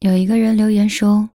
[0.00, 1.26] 有一个人留言说：“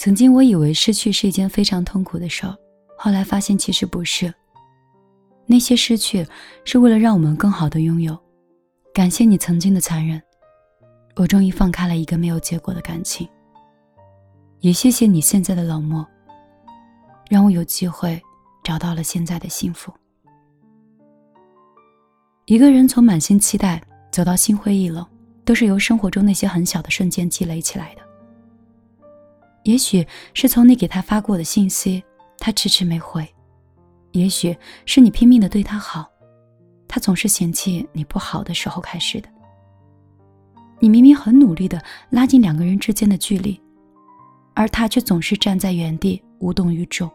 [0.00, 2.56] 曾经我以为失去是一件非常痛苦的事儿，
[2.96, 4.32] 后来发现其实不是。
[5.44, 6.26] 那些失去
[6.64, 8.18] 是为了让我们更好的拥有。
[8.94, 10.20] 感谢你曾经的残忍，
[11.14, 13.28] 我终于放开了一个没有结果的感情。
[14.60, 16.04] 也谢谢你现在的冷漠，
[17.28, 18.20] 让我有机会
[18.64, 19.92] 找到了现在的幸福。
[22.46, 23.80] 一个人从满心期待
[24.10, 25.06] 走到心灰意冷。”
[25.50, 28.02] 都是由生活中那些很小的瞬间积累起来的。
[29.64, 32.00] 也许是从你给他发过的信息，
[32.38, 33.24] 他迟迟没回；
[34.12, 36.08] 也许是你拼命的对他好，
[36.86, 39.28] 他总是嫌弃你不好的时候开始的。
[40.78, 43.60] 你明明很努力的拉近两个人之间的距离，
[44.54, 47.10] 而他却总是站在原地无动于衷。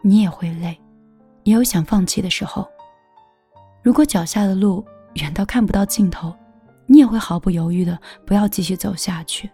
[0.00, 0.80] 你也会累，
[1.44, 2.66] 也有想放弃的时候。
[3.82, 4.82] 如果脚下的路
[5.16, 6.34] 远到看不到尽头。
[6.90, 9.48] 你也会毫不犹豫的不要继续走下去。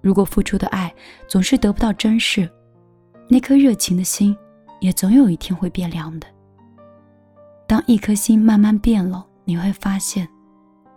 [0.00, 0.92] 如果付出的爱
[1.28, 2.50] 总是得不到珍视，
[3.28, 4.34] 那颗热情的心
[4.80, 6.26] 也总有一天会变凉的。
[7.66, 10.26] 当一颗心慢慢变冷，你会发现，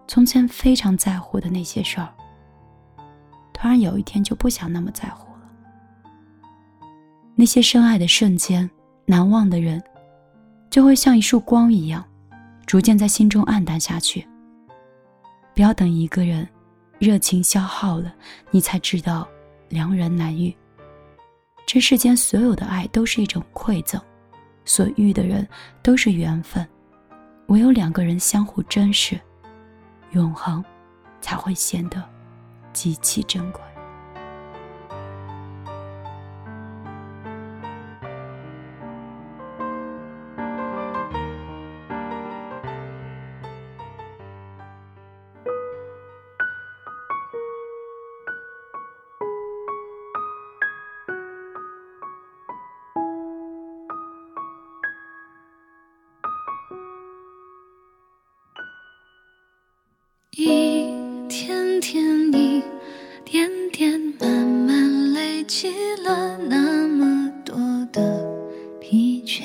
[0.07, 2.07] 从前非常在乎的那些事儿，
[3.51, 5.41] 突然有一天就不想那么在乎了。
[7.35, 8.69] 那些深爱的瞬间，
[9.05, 9.83] 难忘的人，
[10.69, 12.03] 就会像一束光一样，
[12.65, 14.25] 逐渐在心中暗淡下去。
[15.53, 16.47] 不要等一个人
[16.99, 18.13] 热情消耗了，
[18.51, 19.27] 你才知道
[19.69, 20.55] 良人难遇。
[21.65, 24.01] 这世间所有的爱都是一种馈赠，
[24.65, 25.47] 所遇的人
[25.81, 26.67] 都是缘分。
[27.47, 29.19] 唯有两个人相互珍视，
[30.11, 30.63] 永恒
[31.21, 32.03] 才会显得
[32.71, 33.61] 极其珍贵。
[65.43, 65.67] 慢累积
[66.05, 67.55] 了那么多
[67.91, 68.25] 的
[68.79, 69.43] 疲倦。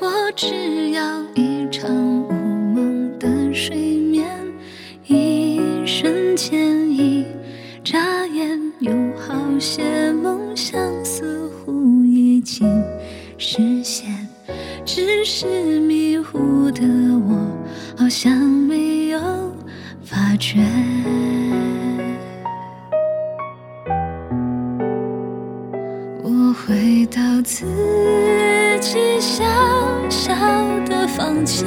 [0.00, 2.30] 我只要一场无
[2.74, 4.28] 梦的睡眠，
[5.06, 7.24] 一瞬间，一
[7.82, 12.68] 眨眼，有好些梦想似乎已经
[13.38, 14.28] 实现，
[14.84, 16.82] 只是迷糊的
[17.26, 17.48] 我，
[17.96, 19.18] 好像没有。
[20.02, 20.60] 发觉，
[28.90, 29.44] 是小
[30.08, 30.34] 小
[30.86, 31.66] 的房间，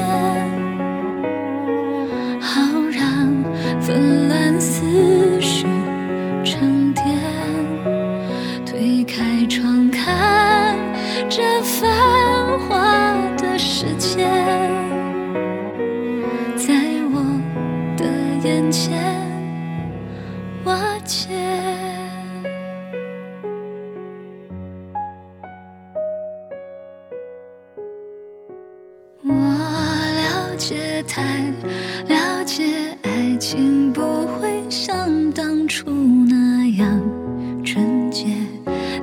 [31.07, 31.21] 太
[32.07, 32.63] 了解，
[33.01, 34.01] 爱情不
[34.39, 35.89] 会像当初
[36.27, 37.01] 那样
[37.63, 38.25] 纯洁，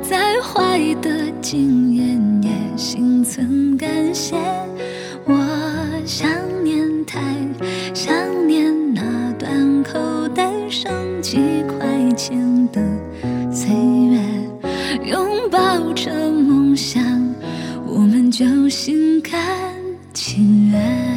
[0.03, 4.37] 再坏的经验也心存感谢。
[5.25, 5.35] 我
[6.07, 6.31] 想
[6.63, 7.21] 念，太
[7.93, 8.15] 想
[8.47, 9.03] 念那
[9.39, 10.91] 段口袋剩。
[11.21, 12.39] 几块钱
[12.73, 12.81] 的
[13.53, 14.21] 岁月，
[15.05, 15.59] 拥抱
[15.93, 17.03] 着梦想，
[17.85, 19.35] 我们就心甘
[20.15, 21.08] 情愿。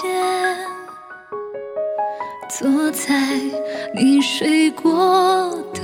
[0.00, 0.56] 间，
[2.48, 3.12] 坐在
[3.94, 5.80] 你睡过的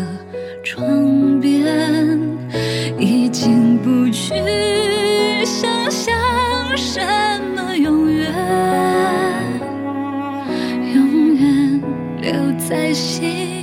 [0.64, 2.18] 床边，
[2.98, 4.34] 已经不去
[5.44, 6.16] 想象
[6.74, 7.00] 什
[7.54, 8.32] 么永远，
[10.94, 11.82] 永远
[12.22, 13.57] 留在心。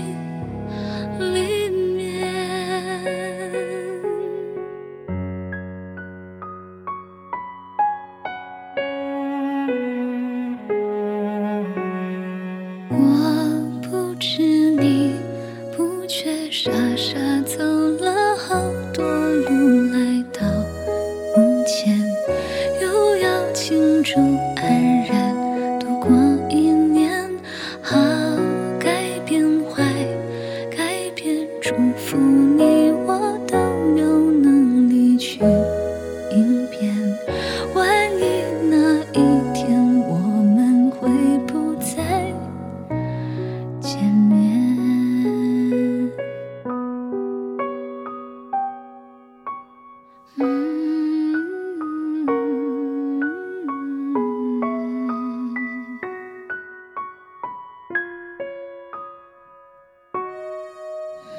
[26.05, 26.34] 光。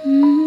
[0.07, 0.46] Mm-hmm.